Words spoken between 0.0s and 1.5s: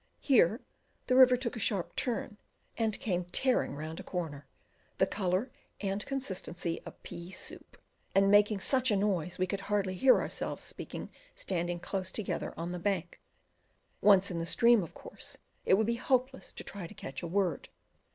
Here the river